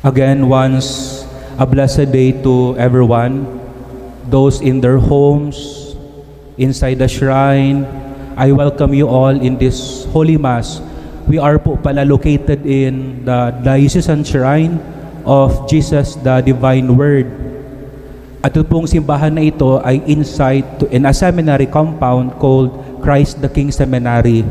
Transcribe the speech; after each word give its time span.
Again, 0.00 0.48
once 0.48 1.28
a 1.60 1.68
blessed 1.68 2.08
day 2.08 2.32
to 2.40 2.72
everyone, 2.80 3.60
those 4.32 4.64
in 4.64 4.80
their 4.80 4.96
homes, 4.96 5.92
inside 6.56 6.96
the 6.96 7.04
shrine. 7.04 7.84
I 8.32 8.48
welcome 8.48 8.96
you 8.96 9.12
all 9.12 9.36
in 9.36 9.60
this 9.60 10.08
Holy 10.08 10.40
Mass. 10.40 10.80
We 11.28 11.36
are 11.36 11.60
po 11.60 11.76
pala 11.76 12.08
located 12.08 12.64
in 12.64 13.28
the 13.28 13.52
Diocesan 13.60 14.24
Shrine 14.24 14.80
of 15.28 15.68
Jesus 15.68 16.16
the 16.16 16.40
Divine 16.40 16.96
Word. 16.96 17.28
At 18.40 18.56
ito 18.56 18.64
pong 18.64 18.88
simbahan 18.88 19.36
na 19.36 19.44
ito 19.44 19.84
ay 19.84 20.00
inside 20.08 20.80
to, 20.80 20.88
in 20.88 21.04
a 21.04 21.12
seminary 21.12 21.68
compound 21.68 22.40
called 22.40 22.72
Christ 23.04 23.44
the 23.44 23.52
King 23.52 23.68
Seminary. 23.68 24.48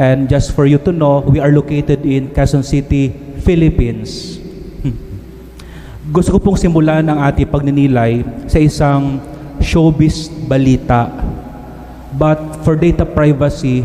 And 0.00 0.32
just 0.32 0.56
for 0.56 0.64
you 0.64 0.80
to 0.88 0.96
know, 0.96 1.20
we 1.28 1.44
are 1.44 1.52
located 1.52 2.08
in 2.08 2.32
Quezon 2.32 2.64
City, 2.64 3.12
Philippines. 3.44 4.47
Gusto 6.08 6.32
ko 6.32 6.38
pong 6.40 6.56
simulan 6.56 7.04
ang 7.04 7.20
ating 7.20 7.44
pagninilay 7.52 8.24
sa 8.48 8.56
isang 8.56 9.20
showbiz 9.60 10.32
balita. 10.48 11.12
But 12.16 12.64
for 12.64 12.80
data 12.80 13.04
privacy, 13.04 13.84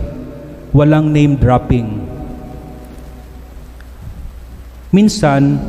walang 0.72 1.12
name 1.12 1.36
dropping. 1.36 2.00
Minsan, 4.88 5.60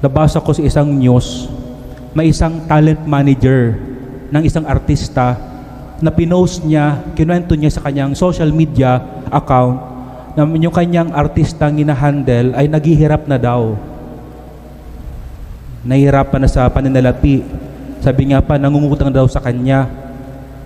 nabasa 0.00 0.40
ko 0.40 0.56
sa 0.56 0.64
isang 0.64 0.88
news, 0.96 1.44
may 2.16 2.32
isang 2.32 2.64
talent 2.64 3.04
manager 3.04 3.76
ng 4.32 4.42
isang 4.48 4.64
artista 4.64 5.36
na 6.00 6.08
pinost 6.08 6.64
niya, 6.64 7.04
kinuwento 7.12 7.52
niya 7.52 7.68
sa 7.68 7.84
kanyang 7.84 8.16
social 8.16 8.48
media 8.48 8.96
account 9.28 9.76
na 10.40 10.48
yung 10.48 10.72
kanyang 10.72 11.12
artistang 11.12 11.76
ginahandle 11.76 12.56
ay 12.56 12.64
naghihirap 12.64 13.28
na 13.28 13.36
daw 13.36 13.76
nahihirapan 15.84 16.40
na 16.44 16.50
sa 16.50 16.66
paninalapi. 16.72 17.44
Sabi 18.00 18.32
nga 18.32 18.40
pa, 18.40 18.56
nangungutang 18.56 19.12
daw 19.12 19.24
sa 19.28 19.40
kanya. 19.40 19.88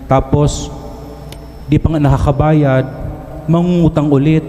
Tapos, 0.07 0.71
di 1.69 1.77
pa 1.77 1.91
nga 1.91 2.01
nakakabayad, 2.01 2.83
mangungutang 3.45 4.09
ulit. 4.09 4.43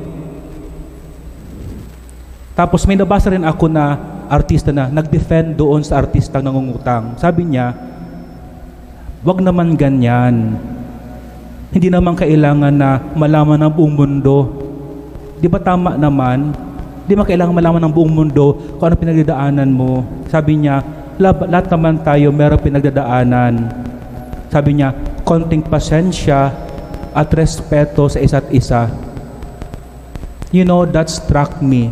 Tapos 2.54 2.84
may 2.84 2.96
nabasa 2.98 3.32
rin 3.32 3.46
ako 3.46 3.72
na 3.72 3.96
artista 4.30 4.70
na 4.70 4.92
nag-defend 4.92 5.56
doon 5.56 5.82
sa 5.82 5.98
artistang 5.98 6.44
nangungutang. 6.44 7.16
Sabi 7.16 7.48
niya, 7.48 7.72
wag 9.26 9.40
naman 9.42 9.74
ganyan. 9.74 10.60
Hindi 11.70 11.88
naman 11.88 12.18
kailangan 12.18 12.74
na 12.74 12.98
malaman 13.14 13.64
ng 13.64 13.72
buong 13.72 13.94
mundo. 13.94 14.38
Di 15.40 15.48
ba 15.48 15.56
tama 15.62 15.96
naman 15.96 16.52
Di 17.10 17.18
ba 17.18 17.26
kailangan 17.26 17.58
malaman 17.58 17.90
ng 17.90 17.94
buong 17.98 18.12
mundo 18.14 18.54
kung 18.78 18.86
ano 18.86 18.94
pinagdadaanan 18.94 19.66
mo. 19.66 20.06
Sabi 20.30 20.62
niya, 20.62 20.78
lahat 21.18 21.66
naman 21.66 21.98
tayo 22.06 22.30
meron 22.30 22.62
pinagdadaanan. 22.62 23.66
Sabi 24.46 24.78
niya, 24.78 24.94
konting 25.26 25.66
pasensya 25.66 26.54
at 27.10 27.26
respeto 27.34 28.06
sa 28.06 28.22
isa't 28.22 28.46
isa. 28.54 28.86
You 30.54 30.62
know, 30.62 30.86
that 30.86 31.10
struck 31.10 31.58
me. 31.58 31.90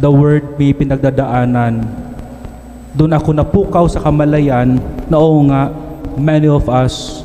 The 0.00 0.08
word 0.08 0.56
may 0.56 0.72
pinagdadaanan. 0.72 1.84
Doon 2.96 3.12
ako 3.12 3.28
napukaw 3.36 3.84
sa 3.92 4.00
kamalayan 4.00 4.80
na 5.12 5.20
oo 5.20 5.44
nga, 5.52 5.68
many 6.16 6.48
of 6.48 6.64
us 6.72 7.20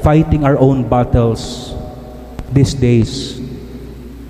fighting 0.00 0.40
our 0.40 0.56
own 0.56 0.88
battles 0.88 1.76
these 2.48 2.72
days 2.72 3.43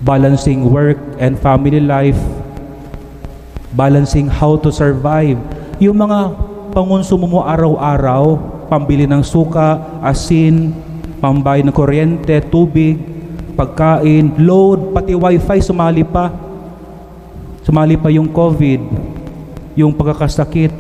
balancing 0.05 0.69
work 0.69 1.01
and 1.17 1.41
family 1.41 1.81
life, 1.81 2.21
balancing 3.73 4.29
how 4.29 4.61
to 4.61 4.69
survive. 4.69 5.41
Yung 5.81 5.97
mga 5.97 6.37
pangonsumo 6.77 7.25
mo 7.25 7.41
araw-araw, 7.41 8.37
pambili 8.69 9.09
ng 9.09 9.25
suka, 9.25 9.81
asin, 10.05 10.77
pambay 11.25 11.65
ng 11.65 11.73
kuryente, 11.73 12.37
tubig, 12.53 13.01
pagkain, 13.57 14.37
load, 14.45 14.93
pati 14.93 15.17
wifi, 15.17 15.59
sumali 15.65 16.05
pa. 16.05 16.29
Sumali 17.65 17.97
pa 17.97 18.13
yung 18.13 18.29
COVID, 18.29 18.83
yung 19.73 19.97
pagkakasakit. 19.97 20.71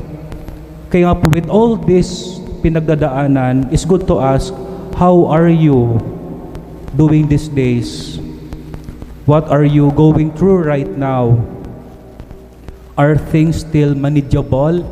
Kaya 0.92 1.10
nga 1.10 1.16
with 1.32 1.48
all 1.48 1.80
this 1.80 2.38
pinagdadaanan, 2.60 3.72
it's 3.72 3.88
good 3.88 4.04
to 4.04 4.20
ask, 4.20 4.52
how 5.00 5.24
are 5.32 5.48
you 5.48 5.96
doing 6.92 7.24
these 7.24 7.48
days? 7.48 8.20
What 9.24 9.48
are 9.48 9.64
you 9.64 9.88
going 9.96 10.36
through 10.36 10.68
right 10.68 10.84
now? 10.84 11.40
Are 13.00 13.16
things 13.16 13.64
still 13.64 13.96
manageable? 13.96 14.84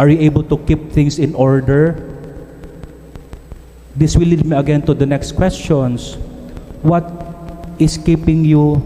Are 0.00 0.08
you 0.08 0.16
able 0.24 0.48
to 0.48 0.56
keep 0.64 0.96
things 0.96 1.20
in 1.20 1.36
order? 1.36 1.92
This 3.92 4.16
will 4.16 4.32
lead 4.32 4.48
me 4.48 4.56
again 4.56 4.80
to 4.88 4.94
the 4.96 5.04
next 5.04 5.36
questions. 5.36 6.16
What 6.80 7.04
is 7.76 8.00
keeping 8.00 8.48
you, 8.48 8.80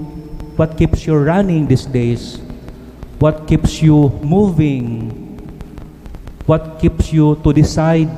what 0.58 0.74
keeps 0.74 1.06
you 1.06 1.14
running 1.14 1.70
these 1.70 1.86
days? 1.86 2.42
What 3.22 3.46
keeps 3.46 3.78
you 3.78 4.10
moving? 4.26 5.38
What 6.50 6.82
keeps 6.82 7.14
you 7.14 7.38
to 7.46 7.52
decide 7.54 8.10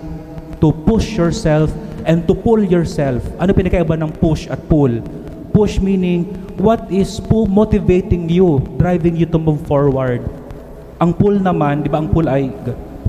to 0.64 0.72
push 0.88 1.20
yourself 1.20 1.68
and 2.08 2.24
to 2.24 2.32
pull 2.32 2.64
yourself? 2.64 3.20
Ano 3.36 3.52
pinakaiba 3.52 4.00
ng 4.00 4.16
push 4.16 4.48
at 4.48 4.64
pull? 4.72 5.19
Push 5.50 5.82
meaning, 5.82 6.30
what 6.56 6.86
is 6.92 7.18
po 7.18 7.46
motivating 7.46 8.30
you, 8.30 8.62
driving 8.78 9.16
you 9.16 9.26
to 9.26 9.38
move 9.38 9.66
forward? 9.66 10.22
Ang 11.02 11.16
pull 11.16 11.40
naman, 11.40 11.82
di 11.82 11.88
ba 11.90 11.98
ang 11.98 12.08
pull 12.12 12.28
ay, 12.28 12.52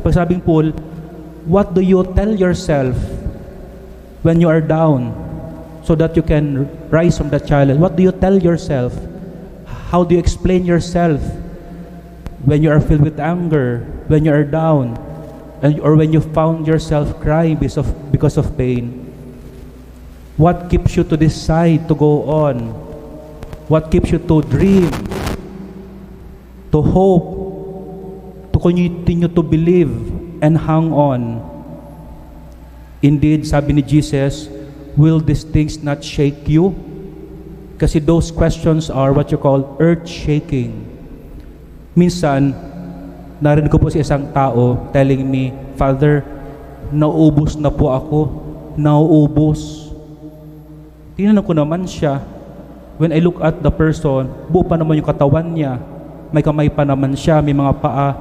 pag 0.02 0.13
sabing 0.16 0.41
pull, 0.41 0.74
what 1.46 1.74
do 1.74 1.81
you 1.81 2.02
tell 2.18 2.34
yourself 2.34 2.97
when 4.24 4.41
you 4.41 4.50
are 4.50 4.62
down 4.62 5.13
so 5.84 5.94
that 5.94 6.16
you 6.16 6.24
can 6.24 6.66
rise 6.90 7.18
from 7.18 7.29
the 7.29 7.40
challenge? 7.40 7.78
What 7.78 7.96
do 7.96 8.03
you 8.03 8.13
tell 8.13 8.38
yourself? 8.38 8.94
How 9.91 10.03
do 10.03 10.16
you 10.16 10.22
explain 10.22 10.66
yourself 10.66 11.22
when 12.46 12.63
you 12.63 12.72
are 12.72 12.81
filled 12.81 13.02
with 13.02 13.19
anger, 13.19 13.85
when 14.08 14.25
you 14.25 14.34
are 14.34 14.46
down, 14.46 14.97
and, 15.62 15.79
or 15.81 15.96
when 15.96 16.13
you 16.13 16.22
found 16.22 16.66
yourself 16.66 17.19
crying 17.19 17.58
because 17.58 17.78
of, 17.78 17.90
because 18.12 18.38
of 18.38 18.58
pain? 18.58 19.00
What 20.41 20.74
keeps 20.74 20.97
you 20.97 21.06
to 21.06 21.13
decide 21.13 21.85
to 21.85 21.94
go 21.94 22.25
on? 22.25 22.74
What 23.69 23.94
keeps 23.94 24.09
you 24.09 24.18
to 24.25 24.41
dream, 24.41 24.90
to 26.74 26.81
hope, 26.81 28.50
to 28.50 28.57
continue 28.57 29.29
to 29.29 29.41
believe 29.46 29.94
and 30.41 30.57
hang 30.57 30.90
on? 30.97 31.46
Indeed, 33.06 33.46
sabi 33.46 33.78
ni 33.78 33.85
Jesus, 33.85 34.50
will 34.97 35.22
these 35.22 35.46
things 35.46 35.85
not 35.85 36.02
shake 36.02 36.50
you? 36.50 36.73
Kasi 37.78 38.02
those 38.02 38.34
questions 38.34 38.90
are 38.90 39.13
what 39.13 39.29
you 39.29 39.38
call 39.38 39.78
earth-shaking. 39.78 40.73
Minsan, 41.94 42.58
narinig 43.46 43.69
ko 43.69 43.78
po 43.78 43.94
sa 43.94 44.02
isang 44.02 44.34
tao 44.34 44.90
telling 44.90 45.22
me, 45.22 45.53
Father, 45.78 46.25
nauubos 46.90 47.62
na 47.62 47.69
po 47.69 47.94
ako. 47.94 48.19
Nauubos. 48.73 49.81
Tinanong 51.19 51.44
ko 51.44 51.51
naman 51.51 51.83
siya, 51.83 52.23
when 52.95 53.11
I 53.11 53.19
look 53.19 53.44
at 53.44 53.59
the 53.59 53.72
person, 53.72 54.31
buo 54.47 54.63
pa 54.63 54.79
naman 54.79 55.01
yung 55.01 55.09
katawan 55.09 55.44
niya, 55.44 55.75
may 56.31 56.39
kamay 56.39 56.72
pa 56.72 56.88
naman 56.88 57.11
siya, 57.17 57.44
may 57.44 57.51
mga 57.51 57.73
paa. 57.83 58.16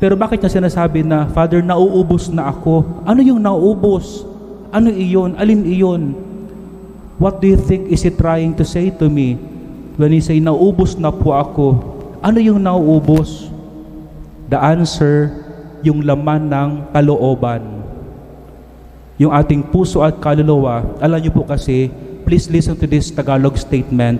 Pero 0.00 0.16
bakit 0.16 0.40
niya 0.40 0.48
sinasabi 0.48 1.04
na, 1.04 1.28
Father, 1.28 1.60
nauubos 1.60 2.32
na 2.32 2.48
ako? 2.48 3.04
Ano 3.04 3.20
yung 3.20 3.42
nauubos? 3.44 4.24
Ano 4.72 4.88
iyon? 4.88 5.36
Alin 5.36 5.66
iyon? 5.68 6.02
What 7.20 7.44
do 7.44 7.52
you 7.52 7.60
think 7.60 7.92
is 7.92 8.00
he 8.00 8.08
trying 8.08 8.56
to 8.56 8.64
say 8.64 8.88
to 8.96 9.12
me 9.12 9.36
when 10.00 10.16
he 10.16 10.24
say, 10.24 10.40
nauubos 10.40 10.96
na 10.96 11.12
po 11.12 11.36
ako? 11.36 11.66
Ano 12.24 12.40
yung 12.40 12.64
nauubos? 12.64 13.52
The 14.48 14.56
answer, 14.56 15.36
yung 15.84 16.00
laman 16.00 16.48
ng 16.48 16.70
kalooban 16.96 17.79
yung 19.20 19.36
ating 19.36 19.68
puso 19.68 20.00
at 20.00 20.16
kaluluwa, 20.16 20.96
alam 20.96 21.20
niyo 21.20 21.28
po 21.28 21.44
kasi, 21.44 21.92
please 22.24 22.48
listen 22.48 22.72
to 22.72 22.88
this 22.88 23.12
Tagalog 23.12 23.52
statement. 23.60 24.16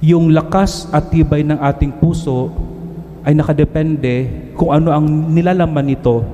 Yung 0.00 0.32
lakas 0.32 0.88
at 0.88 1.12
tibay 1.12 1.44
ng 1.44 1.60
ating 1.60 1.92
puso 2.00 2.48
ay 3.20 3.36
nakadepende 3.36 4.32
kung 4.56 4.72
ano 4.72 4.88
ang 4.96 5.04
nilalaman 5.28 5.84
nito. 5.84 6.24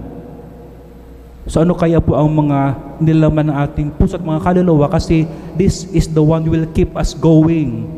So 1.51 1.67
ano 1.67 1.75
kaya 1.75 1.99
po 1.99 2.15
ang 2.15 2.31
mga 2.31 2.79
nilalaman 3.03 3.51
ng 3.51 3.57
ating 3.59 3.89
puso 3.99 4.15
at 4.15 4.23
mga 4.23 4.47
kaluluwa 4.47 4.87
kasi 4.87 5.27
this 5.59 5.91
is 5.91 6.07
the 6.07 6.23
one 6.23 6.47
will 6.47 6.67
keep 6.79 6.95
us 6.95 7.11
going. 7.11 7.91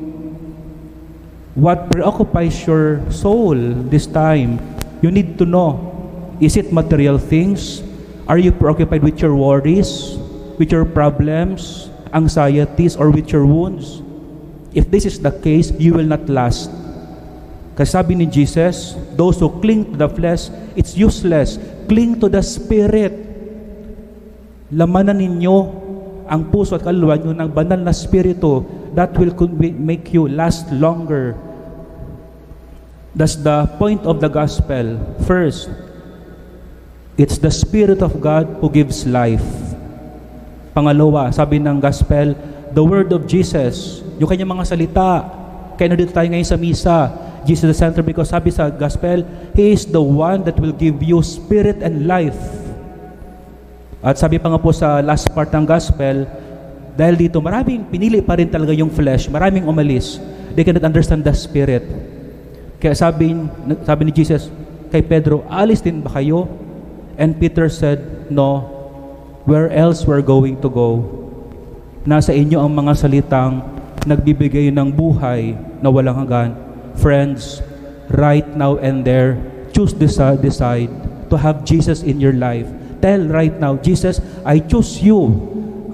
What 1.53 1.93
preoccupies 1.93 2.65
your 2.65 3.05
soul 3.13 3.61
this 3.93 4.09
time? 4.09 4.57
You 5.05 5.13
need 5.13 5.37
to 5.37 5.45
know, 5.45 5.85
is 6.41 6.57
it 6.57 6.73
material 6.73 7.21
things? 7.21 7.92
Are 8.31 8.39
you 8.39 8.55
preoccupied 8.55 9.03
with 9.03 9.19
your 9.19 9.35
worries, 9.35 10.15
with 10.59 10.71
your 10.71 10.87
problems, 10.87 11.91
anxieties, 12.15 12.95
or 12.95 13.11
with 13.11 13.35
your 13.35 13.47
wounds? 13.47 14.03
If 14.73 14.91
this 14.91 15.05
is 15.05 15.19
the 15.19 15.35
case, 15.35 15.75
you 15.75 15.93
will 15.93 16.07
not 16.07 16.31
last. 16.31 16.71
Kasi 17.75 17.89
sabi 17.99 18.15
ni 18.15 18.31
Jesus, 18.31 18.95
those 19.19 19.41
who 19.43 19.51
cling 19.59 19.91
to 19.93 20.07
the 20.07 20.11
flesh, 20.11 20.53
it's 20.79 20.95
useless. 20.95 21.59
Cling 21.91 22.21
to 22.23 22.31
the 22.31 22.45
Spirit. 22.45 23.11
Lamanan 24.71 25.19
ninyo 25.19 25.57
ang 26.31 26.49
puso 26.49 26.79
at 26.79 26.87
kaluluwa 26.87 27.19
nyo 27.19 27.35
ng 27.37 27.51
banal 27.53 27.81
na 27.83 27.93
Spirito 27.93 28.65
that 28.95 29.13
will 29.19 29.35
make 29.77 30.15
you 30.15 30.31
last 30.31 30.69
longer. 30.73 31.37
That's 33.13 33.37
the 33.37 33.69
point 33.77 34.09
of 34.09 34.25
the 34.25 34.33
gospel. 34.33 34.97
First, 35.29 35.69
it's 37.17 37.37
the 37.37 37.53
Spirit 37.53 38.01
of 38.01 38.17
God 38.21 38.49
who 38.61 38.69
gives 38.73 39.05
life. 39.05 39.45
Pangalawa, 40.73 41.29
sabi 41.33 41.61
ng 41.61 41.77
gospel, 41.81 42.33
the 42.73 42.81
word 42.81 43.13
of 43.13 43.29
Jesus, 43.29 44.01
yung 44.17 44.29
kanyang 44.29 44.57
mga 44.57 44.65
salita. 44.65 45.11
Kaya 45.77 45.93
nandito 45.93 46.13
tayo 46.13 46.29
ngayon 46.33 46.49
sa 46.49 46.57
misa. 46.57 46.99
Jesus 47.43 47.67
the 47.67 47.75
center 47.75 48.07
because 48.07 48.31
sabi 48.31 48.55
sa 48.55 48.71
gospel, 48.71 49.27
He 49.53 49.75
is 49.75 49.85
the 49.85 50.01
one 50.01 50.47
that 50.47 50.55
will 50.63 50.73
give 50.73 51.03
you 51.03 51.19
spirit 51.27 51.83
and 51.83 52.07
life. 52.07 52.39
At 53.99 54.19
sabi 54.19 54.39
pa 54.39 54.51
nga 54.51 54.63
po 54.63 54.71
sa 54.71 55.03
last 55.03 55.27
part 55.35 55.51
ng 55.51 55.67
gospel, 55.67 56.27
dahil 56.95 57.15
dito 57.19 57.43
maraming 57.43 57.89
pinili 57.89 58.23
pa 58.23 58.39
rin 58.39 58.47
talaga 58.47 58.71
yung 58.75 58.91
flesh, 58.91 59.27
maraming 59.27 59.67
umalis. 59.67 60.23
They 60.55 60.63
cannot 60.63 60.85
understand 60.87 61.25
the 61.27 61.35
spirit. 61.35 61.83
Kaya 62.79 62.95
sabi, 62.95 63.35
sabi 63.87 64.03
ni 64.07 64.13
Jesus 64.13 64.53
kay 64.93 65.01
Pedro, 65.03 65.43
alis 65.49 65.81
din 65.81 66.03
ba 66.05 66.15
kayo? 66.15 66.62
And 67.19 67.39
Peter 67.39 67.69
said, 67.69 68.31
no, 68.31 68.69
where 69.45 69.71
else 69.71 70.07
we're 70.07 70.25
going 70.25 70.61
to 70.63 70.69
go? 70.71 71.03
Nasa 72.03 72.35
inyo 72.35 72.59
ang 72.63 72.73
mga 72.75 72.93
salitang 72.99 73.63
nagbibigay 74.07 74.75
ng 74.75 74.91
buhay 74.91 75.55
na 75.79 75.89
walang 75.91 76.27
hanggan. 76.27 76.51
Friends, 76.99 77.63
right 78.11 78.47
now 78.59 78.77
and 78.83 79.07
there, 79.07 79.39
choose 79.71 79.95
decide, 79.95 80.43
decide 80.43 80.91
to 81.31 81.39
have 81.39 81.65
Jesus 81.65 82.03
in 82.03 82.21
your 82.21 82.35
life. 82.35 82.67
Tell 83.01 83.23
right 83.31 83.55
now, 83.59 83.79
Jesus, 83.79 84.21
I 84.45 84.59
choose 84.61 85.03
you. 85.03 85.31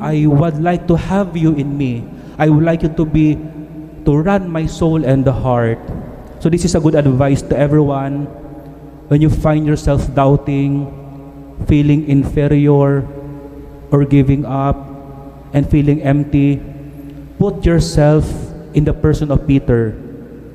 I 0.00 0.26
would 0.26 0.60
like 0.60 0.88
to 0.88 0.96
have 0.96 1.36
you 1.36 1.54
in 1.54 1.76
me. 1.76 2.04
I 2.38 2.48
would 2.48 2.64
like 2.64 2.82
you 2.82 2.92
to 2.94 3.04
be, 3.04 3.36
to 4.04 4.12
run 4.16 4.50
my 4.50 4.66
soul 4.66 5.04
and 5.04 5.24
the 5.24 5.32
heart. 5.32 5.78
So 6.40 6.48
this 6.48 6.64
is 6.64 6.74
a 6.74 6.80
good 6.80 6.94
advice 6.94 7.42
to 7.48 7.54
everyone. 7.56 8.26
When 9.08 9.20
you 9.20 9.30
find 9.30 9.66
yourself 9.66 10.04
doubting, 10.14 10.97
feeling 11.66 12.06
inferior, 12.06 13.02
or 13.88 14.04
giving 14.04 14.44
up, 14.44 14.76
and 15.56 15.64
feeling 15.64 16.04
empty, 16.04 16.60
put 17.40 17.64
yourself 17.64 18.28
in 18.76 18.84
the 18.84 18.92
person 18.92 19.32
of 19.32 19.42
Peter, 19.48 19.96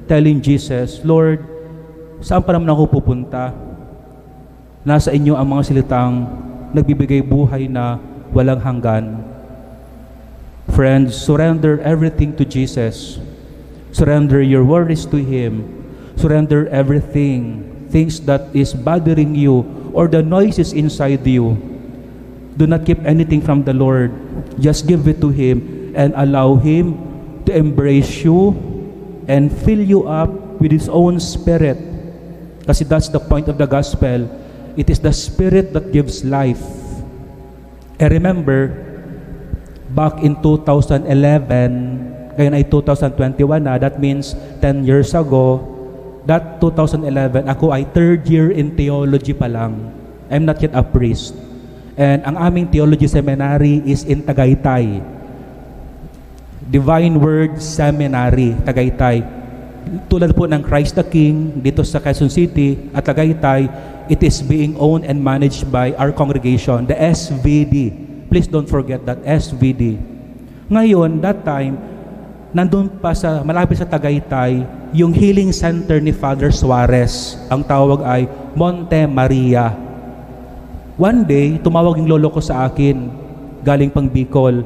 telling 0.05 0.39
Jesus, 0.39 1.01
Lord, 1.01 1.41
saan 2.21 2.45
pa 2.45 2.53
naman 2.53 2.69
ako 2.69 3.01
pupunta? 3.01 3.51
Nasa 4.85 5.11
inyo 5.11 5.33
ang 5.33 5.47
mga 5.49 5.63
silitang 5.73 6.27
nagbibigay 6.75 7.23
buhay 7.23 7.65
na 7.67 7.97
walang 8.35 8.61
hanggan. 8.61 9.23
Friends, 10.73 11.13
surrender 11.13 11.79
everything 11.83 12.33
to 12.37 12.43
Jesus. 12.47 13.19
Surrender 13.93 14.41
your 14.41 14.65
worries 14.65 15.05
to 15.05 15.21
Him. 15.21 15.69
Surrender 16.17 16.65
everything, 16.69 17.65
things 17.89 18.21
that 18.25 18.49
is 18.53 18.73
bothering 18.73 19.37
you 19.37 19.65
or 19.93 20.09
the 20.09 20.21
noises 20.21 20.73
inside 20.73 21.25
you 21.25 21.55
Do 22.53 22.69
not 22.69 22.85
keep 22.85 23.01
anything 23.01 23.41
from 23.41 23.63
the 23.65 23.73
Lord. 23.73 24.13
Just 24.61 24.85
give 24.85 25.07
it 25.07 25.17
to 25.21 25.29
Him 25.33 25.93
and 25.97 26.13
allow 26.15 26.55
Him 26.55 26.97
to 27.45 27.55
embrace 27.55 28.21
you 28.23 28.53
and 29.27 29.49
fill 29.49 29.81
you 29.81 30.05
up 30.05 30.29
with 30.61 30.69
His 30.71 30.85
own 30.89 31.19
Spirit. 31.19 31.81
Kasi 32.65 32.85
that's 32.85 33.09
the 33.09 33.19
point 33.19 33.49
of 33.49 33.57
the 33.57 33.65
gospel. 33.65 34.29
It 34.77 34.89
is 34.89 35.01
the 35.01 35.13
Spirit 35.13 35.73
that 35.73 35.91
gives 35.91 36.21
life. 36.21 36.61
I 37.97 38.07
remember, 38.09 38.69
back 39.89 40.21
in 40.21 40.37
2011, 40.41 41.09
ngayon 42.37 42.53
ay 42.53 42.63
2021 42.69 43.65
na, 43.65 43.77
that 43.81 43.97
means 43.97 44.37
10 44.61 44.85
years 44.85 45.13
ago, 45.17 45.72
that 46.25 46.59
2011, 46.59 47.47
ako 47.51 47.71
ay 47.75 47.83
third 47.91 48.23
year 48.27 48.51
in 48.51 48.75
theology 48.75 49.35
pa 49.35 49.47
lang. 49.47 49.91
I'm 50.31 50.47
not 50.47 50.63
yet 50.63 50.73
a 50.73 50.83
priest. 50.83 51.35
And 51.93 52.25
ang 52.25 52.39
aming 52.39 52.73
theology 52.73 53.05
seminary 53.05 53.83
is 53.85 54.01
in 54.07 54.25
Tagaytay. 54.25 55.03
Divine 56.63 57.21
Word 57.21 57.61
Seminary, 57.61 58.57
Tagaytay. 58.65 59.21
Tulad 60.09 60.33
po 60.33 60.47
ng 60.47 60.63
Christ 60.63 60.95
the 60.97 61.05
King 61.05 61.59
dito 61.59 61.83
sa 61.85 61.99
Quezon 62.01 62.31
City 62.31 62.89
at 62.95 63.03
Tagaytay, 63.05 63.67
it 64.09 64.23
is 64.23 64.41
being 64.41 64.73
owned 64.79 65.05
and 65.05 65.19
managed 65.19 65.69
by 65.69 65.93
our 65.99 66.09
congregation, 66.09 66.87
the 66.87 66.97
SVD. 66.97 67.93
Please 68.31 68.49
don't 68.49 68.65
forget 68.65 69.05
that 69.05 69.21
SVD. 69.21 69.99
Ngayon, 70.71 71.21
that 71.21 71.45
time, 71.45 71.77
nandun 72.55 72.89
pa 72.97 73.13
sa 73.13 73.45
malapit 73.45 73.77
sa 73.77 73.85
Tagaytay, 73.85 74.82
yung 74.93 75.11
healing 75.11 75.49
center 75.49 75.97
ni 75.97 76.13
Father 76.13 76.53
Suarez. 76.53 77.35
Ang 77.49 77.65
tawag 77.65 78.05
ay 78.05 78.29
Monte 78.53 79.09
Maria 79.09 79.83
One 80.93 81.25
day, 81.25 81.57
tumawag 81.57 81.97
yung 81.97 82.05
lolo 82.05 82.29
ko 82.29 82.37
sa 82.37 82.69
akin, 82.69 83.09
galing 83.65 83.89
pang 83.89 84.05
Bicol. 84.05 84.61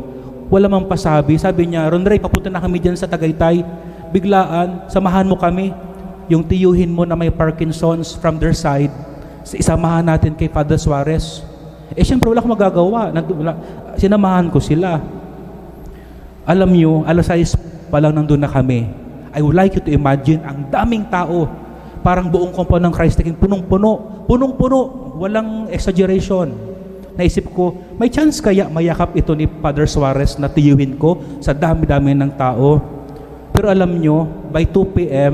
Wala 0.51 0.67
mang 0.67 0.83
pasabi. 0.83 1.39
Sabi 1.39 1.71
niya, 1.71 1.87
Ron 1.87 2.03
Ray, 2.03 2.19
papunta 2.19 2.51
na 2.51 2.59
kami 2.59 2.83
dyan 2.83 2.99
sa 2.99 3.07
Tagaytay. 3.07 3.63
Biglaan, 4.11 4.91
samahan 4.91 5.23
mo 5.23 5.39
kami. 5.39 5.71
Yung 6.27 6.43
tiyuhin 6.43 6.91
mo 6.91 7.07
na 7.07 7.15
may 7.15 7.31
Parkinson's 7.31 8.11
from 8.19 8.43
their 8.43 8.51
side, 8.51 8.91
isamahan 9.55 10.03
natin 10.03 10.35
kay 10.35 10.51
Father 10.51 10.75
Suarez. 10.75 11.47
Eh, 11.95 12.03
siyempre, 12.03 12.27
wala 12.27 12.43
akong 12.43 12.55
magagawa. 12.59 13.07
Sinamahan 13.95 14.51
ko 14.51 14.59
sila. 14.59 14.99
Alam 16.43 16.75
niyo, 16.75 17.07
alas 17.07 17.31
6 17.31 17.55
pa 17.87 18.03
lang 18.03 18.11
nandun 18.11 18.43
na 18.43 18.51
kami. 18.51 19.06
I 19.33 19.39
would 19.43 19.55
like 19.55 19.75
you 19.75 19.83
to 19.83 19.91
imagine 19.91 20.43
ang 20.43 20.67
daming 20.71 21.07
tao. 21.11 21.47
Parang 22.05 22.31
buong 22.31 22.55
compound 22.55 22.87
ng 22.87 22.93
Christ 22.93 23.19
King, 23.19 23.35
punong-puno. 23.35 24.23
Punong-puno 24.29 24.77
walang 25.17 25.67
exaggeration. 25.67 26.53
Naisip 27.17 27.49
ko, 27.51 27.73
may 27.97 28.13
chance 28.13 28.37
kaya 28.37 28.69
mayakap 28.69 29.17
ito 29.17 29.33
ni 29.33 29.49
Father 29.49 29.89
Suarez 29.89 30.37
na 30.37 30.45
tiyuhin 30.45 31.01
ko 31.01 31.17
sa 31.41 31.51
dami-dami 31.51 32.13
ng 32.13 32.31
tao. 32.37 32.77
Pero 33.49 33.73
alam 33.73 33.89
nyo, 33.97 34.29
by 34.53 34.69
2 34.69 34.95
p.m., 34.95 35.33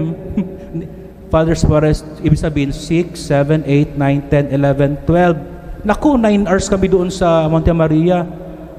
Father 1.33 1.59
Suarez, 1.59 2.05
ibig 2.23 2.39
sabihin 2.39 2.71
6, 2.71 3.19
7, 3.19 3.67
8, 3.67 3.99
9, 3.99 4.31
10, 4.31 4.53
11, 4.53 5.03
12. 5.83 5.83
Naku, 5.83 6.15
9 6.15 6.47
hours 6.47 6.71
kami 6.71 6.87
doon 6.87 7.11
sa 7.11 7.51
Monte 7.51 7.73
Maria. 7.75 8.23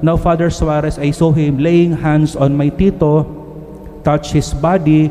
Now, 0.01 0.17
Father 0.17 0.49
Suarez, 0.49 0.97
I 0.97 1.13
saw 1.13 1.29
him 1.29 1.61
laying 1.61 1.93
hands 1.93 2.33
on 2.33 2.57
my 2.57 2.73
tito, 2.73 3.44
touch 4.05 4.31
his 4.37 4.53
body, 4.53 5.09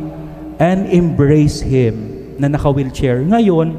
and 0.63 0.87
embrace 0.95 1.59
him 1.59 2.15
na 2.39 2.47
naka-wheelchair. 2.47 3.27
Ngayon, 3.27 3.75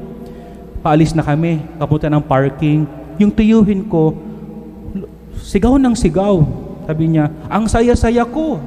paalis 0.84 1.16
na 1.16 1.24
kami, 1.24 1.64
kapunta 1.80 2.12
ng 2.12 2.20
parking. 2.20 2.84
Yung 3.16 3.32
tiyuhin 3.32 3.88
ko, 3.88 4.12
sigaw 5.40 5.80
ng 5.80 5.96
sigaw. 5.96 6.44
Sabi 6.84 7.16
niya, 7.16 7.32
ang 7.48 7.66
saya-saya 7.66 8.28
ko. 8.28 8.60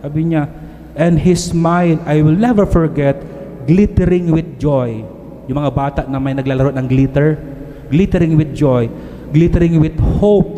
Sabi 0.00 0.32
niya, 0.32 0.48
and 0.96 1.20
his 1.20 1.52
smile, 1.52 2.00
I 2.08 2.24
will 2.24 2.36
never 2.36 2.64
forget, 2.64 3.20
glittering 3.68 4.32
with 4.32 4.58
joy. 4.58 5.04
Yung 5.46 5.58
mga 5.60 5.72
bata 5.72 6.00
na 6.08 6.18
may 6.18 6.34
naglalaro 6.34 6.72
ng 6.74 6.86
glitter, 6.88 7.38
glittering 7.92 8.34
with 8.40 8.56
joy, 8.56 8.88
glittering 9.30 9.78
with 9.78 9.94
hope, 10.18 10.50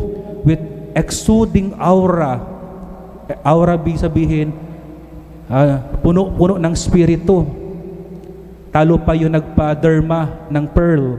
with 0.47 0.63
exuding 0.95 1.75
aura. 1.75 2.39
Aura, 3.43 3.75
big 3.75 3.99
sabihin, 3.99 4.55
uh, 5.49 5.77
puno-puno 6.01 6.57
ng 6.61 6.73
spirito 6.73 7.65
Talo 8.75 8.99
pa 8.99 9.15
yung 9.15 9.31
nagpa-derma 9.31 10.51
ng 10.51 10.65
pearl. 10.67 11.15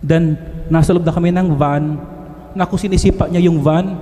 Then, 0.00 0.32
nasa 0.72 0.96
loob 0.96 1.04
na 1.04 1.12
kami 1.12 1.28
ng 1.28 1.52
van. 1.60 2.00
Naku, 2.56 2.80
sinisipa 2.80 3.28
niya 3.28 3.44
yung 3.44 3.60
van, 3.60 4.00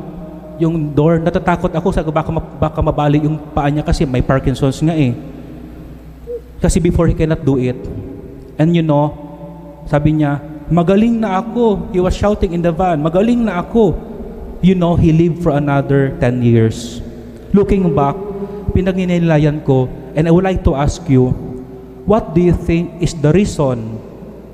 yung 0.62 0.94
door. 0.94 1.18
Natatakot 1.18 1.74
ako 1.74 1.90
sa 1.90 2.06
baka, 2.06 2.30
baka 2.38 2.78
mabali 2.78 3.26
yung 3.26 3.34
paa 3.50 3.66
niya 3.66 3.82
kasi 3.82 4.06
may 4.06 4.22
Parkinson's 4.22 4.78
nga 4.78 4.94
eh. 4.94 5.10
Kasi 6.62 6.78
before 6.78 7.10
he 7.10 7.18
cannot 7.18 7.42
do 7.42 7.58
it. 7.58 7.74
And 8.62 8.78
you 8.78 8.86
know, 8.86 9.18
sabi 9.90 10.22
niya, 10.22 10.38
magaling 10.70 11.18
na 11.18 11.42
ako. 11.42 11.90
He 11.90 11.98
was 11.98 12.14
shouting 12.14 12.54
in 12.54 12.62
the 12.62 12.70
van, 12.70 13.02
magaling 13.02 13.42
na 13.42 13.58
ako. 13.58 13.98
You 14.62 14.78
know, 14.78 14.94
he 14.94 15.10
lived 15.10 15.42
for 15.42 15.50
another 15.50 16.14
10 16.22 16.46
years. 16.46 17.02
Looking 17.50 17.90
back, 17.90 18.14
pinagninilayan 18.70 19.64
ko, 19.64 19.88
and 20.14 20.28
I 20.28 20.30
would 20.30 20.44
like 20.44 20.62
to 20.64 20.76
ask 20.76 21.04
you, 21.08 21.48
What 22.08 22.32
do 22.32 22.40
you 22.40 22.56
think 22.56 23.04
is 23.04 23.12
the 23.12 23.28
reason 23.36 24.00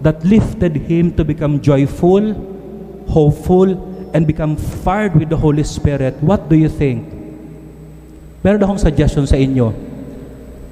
that 0.03 0.27
lifted 0.27 0.75
him 0.91 1.15
to 1.15 1.23
become 1.23 1.63
joyful, 1.63 2.35
hopeful, 3.07 3.79
and 4.11 4.27
become 4.27 4.59
fired 4.59 5.15
with 5.15 5.31
the 5.31 5.39
Holy 5.39 5.63
Spirit? 5.63 6.19
What 6.19 6.51
do 6.51 6.59
you 6.59 6.67
think? 6.67 7.07
Meron 8.43 8.59
akong 8.59 8.83
suggestion 8.83 9.31
sa 9.31 9.39
inyo. 9.39 9.71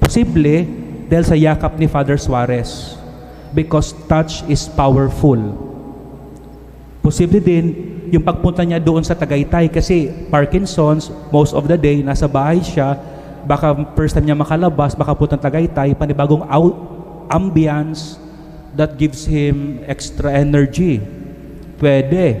Posible, 0.03 0.67
dahil 1.07 1.23
sa 1.23 1.39
yakap 1.39 1.79
ni 1.79 1.87
Father 1.87 2.19
Suarez. 2.19 2.99
Because 3.55 3.95
touch 4.11 4.43
is 4.51 4.67
powerful. 4.67 5.39
Posible 6.99 7.39
din 7.39 7.65
yung 8.11 8.27
pagpunta 8.27 8.59
niya 8.67 8.83
doon 8.83 9.07
sa 9.07 9.15
Tagaytay 9.15 9.71
kasi 9.71 10.11
Parkinson's, 10.27 11.07
most 11.31 11.55
of 11.55 11.63
the 11.71 11.79
day, 11.79 12.03
nasa 12.03 12.27
bahay 12.27 12.59
siya, 12.59 12.99
baka 13.43 13.75
first 13.93 14.15
time 14.15 14.25
niya 14.27 14.37
makalabas, 14.37 14.95
baka 14.95 15.13
puntang 15.13 15.39
Tagaytay, 15.39 15.93
panibagong 15.95 16.43
out, 16.47 16.75
ambience 17.31 18.19
that 18.73 18.97
gives 18.97 19.27
him 19.27 19.83
extra 19.85 20.33
energy. 20.33 20.99
Pwede. 21.77 22.39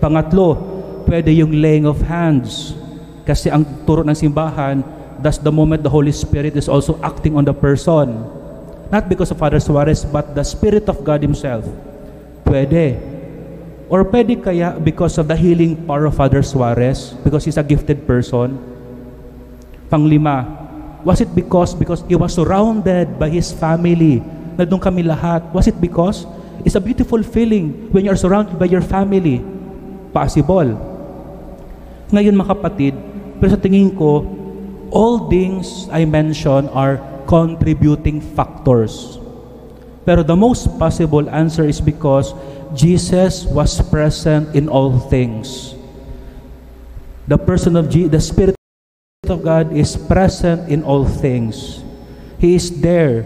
Pangatlo, 0.00 0.58
pwede 1.06 1.30
yung 1.34 1.52
laying 1.52 1.86
of 1.86 2.00
hands. 2.06 2.74
Kasi 3.22 3.52
ang 3.52 3.62
turo 3.86 4.02
ng 4.02 4.16
simbahan, 4.16 4.82
that's 5.22 5.38
the 5.38 5.52
moment 5.52 5.86
the 5.86 5.92
Holy 5.92 6.10
Spirit 6.10 6.58
is 6.58 6.66
also 6.66 6.98
acting 7.02 7.38
on 7.38 7.46
the 7.46 7.54
person. 7.54 8.26
Not 8.90 9.08
because 9.08 9.30
of 9.30 9.38
Father 9.38 9.62
Suarez, 9.62 10.04
but 10.04 10.34
the 10.34 10.44
Spirit 10.44 10.90
of 10.90 11.00
God 11.06 11.22
Himself. 11.22 11.64
Pwede. 12.42 12.98
Or 13.92 14.08
pwede 14.08 14.40
kaya 14.40 14.80
because 14.80 15.20
of 15.20 15.28
the 15.28 15.36
healing 15.36 15.76
power 15.84 16.08
of 16.08 16.16
Father 16.16 16.40
Suarez, 16.40 17.12
because 17.20 17.44
he's 17.44 17.60
a 17.60 17.64
gifted 17.64 18.08
person. 18.08 18.71
Panglima, 19.92 20.48
was 21.04 21.20
it 21.20 21.28
because 21.36 21.76
because 21.76 22.00
he 22.08 22.16
was 22.16 22.32
surrounded 22.32 23.20
by 23.20 23.28
his 23.28 23.52
family? 23.52 24.24
Na 24.56 24.64
doon 24.64 24.80
kami 24.80 25.04
lahat. 25.04 25.44
Was 25.52 25.68
it 25.68 25.76
because? 25.76 26.24
It's 26.64 26.78
a 26.78 26.80
beautiful 26.80 27.20
feeling 27.20 27.92
when 27.92 28.08
you 28.08 28.10
are 28.14 28.16
surrounded 28.16 28.56
by 28.56 28.72
your 28.72 28.80
family. 28.80 29.44
Possible. 30.16 30.72
Ngayon 32.08 32.32
mga 32.32 32.48
kapatid, 32.56 32.94
pero 33.36 33.52
sa 33.52 33.60
tingin 33.60 33.92
ko, 33.92 34.24
all 34.88 35.28
things 35.28 35.88
I 35.92 36.08
mention 36.08 36.72
are 36.72 37.00
contributing 37.28 38.20
factors. 38.20 39.18
Pero 40.08 40.22
the 40.22 40.36
most 40.36 40.68
possible 40.78 41.28
answer 41.30 41.64
is 41.66 41.80
because 41.80 42.34
Jesus 42.72 43.44
was 43.48 43.80
present 43.92 44.50
in 44.54 44.68
all 44.68 44.98
things. 45.10 45.74
The 47.26 47.38
person 47.38 47.74
of 47.74 47.88
Je- 47.88 48.10
the 48.10 48.18
Spirit 48.18 48.58
of 49.30 49.46
God 49.46 49.70
is 49.70 49.94
present 49.94 50.66
in 50.66 50.82
all 50.82 51.06
things. 51.06 51.78
He 52.42 52.58
is 52.58 52.74
there. 52.82 53.22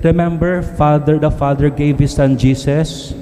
Remember, 0.00 0.64
Father, 0.64 1.20
the 1.20 1.28
Father 1.28 1.68
gave 1.68 2.00
His 2.00 2.16
Son 2.16 2.32
Jesus. 2.40 3.12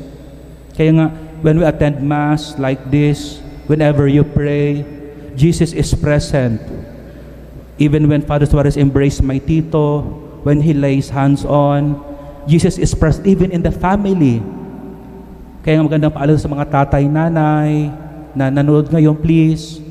Kaya 0.79 0.95
nga, 0.95 1.07
when 1.43 1.59
we 1.59 1.67
attend 1.67 1.99
Mass 1.99 2.55
like 2.63 2.79
this, 2.95 3.43
whenever 3.67 4.07
you 4.07 4.23
pray, 4.23 4.87
Jesus 5.35 5.75
is 5.75 5.91
present. 5.91 6.63
Even 7.83 8.07
when 8.07 8.23
Father 8.23 8.47
Suarez 8.47 8.79
embraced 8.79 9.27
my 9.27 9.43
tito, 9.43 10.07
when 10.47 10.63
he 10.63 10.71
lays 10.71 11.11
hands 11.11 11.43
on, 11.43 11.99
Jesus 12.47 12.79
is 12.79 12.95
present 12.95 13.27
even 13.27 13.51
in 13.51 13.67
the 13.67 13.75
family. 13.75 14.39
Kaya 15.67 15.83
nga 15.83 15.91
magandang 15.91 16.15
paalala 16.15 16.39
sa 16.39 16.47
mga 16.47 16.71
tatay, 16.71 17.11
nanay, 17.11 17.91
na 18.31 18.47
nanonood 18.47 18.95
ngayon, 18.95 19.19
please, 19.19 19.90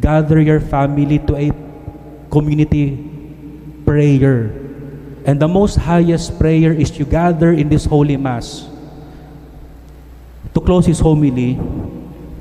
gather 0.00 0.40
your 0.40 0.58
family 0.58 1.20
to 1.28 1.36
a 1.36 1.52
community 2.32 2.96
prayer. 3.84 4.48
And 5.28 5.36
the 5.36 5.46
most 5.46 5.76
highest 5.76 6.40
prayer 6.40 6.72
is 6.72 6.96
you 6.96 7.04
gather 7.04 7.52
in 7.52 7.68
this 7.68 7.84
Holy 7.84 8.16
Mass. 8.16 8.64
To 10.56 10.58
close 10.58 10.88
his 10.88 10.98
homily, 10.98 11.60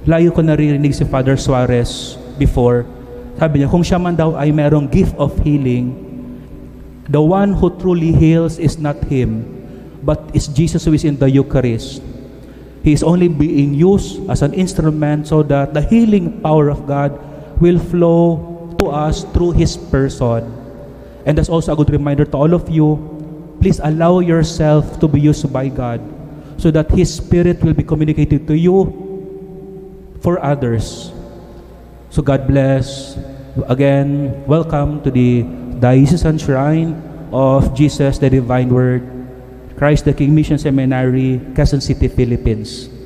layo 0.07 0.31
ko 0.33 0.41
naririnig 0.41 0.95
si 0.95 1.03
Father 1.03 1.35
Suarez 1.35 2.15
before, 2.39 2.87
sabi 3.37 3.61
niya, 3.61 3.69
kung 3.69 3.83
siya 3.83 3.99
man 4.01 4.15
daw 4.15 4.33
ay 4.39 4.49
merong 4.49 4.87
gift 4.89 5.13
of 5.19 5.35
healing, 5.43 5.93
the 7.11 7.21
one 7.21 7.53
who 7.53 7.69
truly 7.77 8.15
heals 8.15 8.57
is 8.57 8.79
not 8.79 8.97
him, 9.11 9.43
but 10.01 10.23
is 10.33 10.47
Jesus 10.47 10.87
who 10.87 10.95
is 10.95 11.03
in 11.03 11.19
the 11.19 11.29
Eucharist. 11.29 12.01
He 12.81 12.95
is 12.95 13.03
only 13.03 13.27
being 13.27 13.75
used 13.75 14.23
as 14.31 14.39
an 14.41 14.55
instrument 14.55 15.27
so 15.27 15.43
that 15.43 15.75
the 15.75 15.83
healing 15.83 16.39
power 16.39 16.71
of 16.71 16.87
God 16.87 17.11
will 17.59 17.79
flow 17.79 18.75
to 18.79 18.87
us 18.87 19.23
through 19.35 19.51
His 19.51 19.75
person. 19.77 20.47
And 21.25 21.37
that's 21.37 21.49
also 21.49 21.73
a 21.73 21.75
good 21.75 21.91
reminder 21.91 22.25
to 22.25 22.37
all 22.37 22.53
of 22.53 22.69
you, 22.69 22.97
please 23.61 23.79
allow 23.83 24.19
yourself 24.19 24.99
to 24.99 25.07
be 25.07 25.19
used 25.19 25.51
by 25.51 25.67
God 25.67 25.99
so 26.57 26.71
that 26.71 26.89
His 26.91 27.13
Spirit 27.13 27.63
will 27.63 27.73
be 27.75 27.83
communicated 27.83 28.47
to 28.47 28.55
you 28.57 28.87
for 30.21 30.39
others. 30.43 31.11
So 32.09 32.21
God 32.21 32.47
bless. 32.47 33.17
Again, 33.67 34.31
welcome 34.47 35.03
to 35.03 35.11
the 35.11 35.43
Diocesan 35.79 36.39
Shrine 36.39 36.95
of 37.31 37.75
Jesus 37.75 38.17
the 38.17 38.29
Divine 38.29 38.69
Word, 38.69 39.03
Christ 39.77 40.05
the 40.05 40.13
King 40.13 40.33
Mission 40.33 40.57
Seminary, 40.57 41.39
Quezon 41.53 41.81
City, 41.81 42.07
Philippines. 42.07 42.98